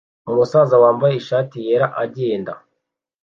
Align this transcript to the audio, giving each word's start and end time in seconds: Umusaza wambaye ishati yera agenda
Umusaza 0.29 0.75
wambaye 0.83 1.13
ishati 1.21 1.55
yera 1.65 1.87
agenda 2.03 2.53